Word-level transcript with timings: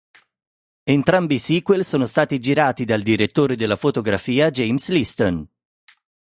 Entrambi 0.89 1.35
i 1.35 1.37
sequel 1.37 1.85
sono 1.85 2.07
stati 2.07 2.39
girati 2.39 2.85
dal 2.85 3.03
direttore 3.03 3.55
della 3.55 3.75
fotografia 3.75 4.49
James 4.49 4.89
Liston. 4.89 5.47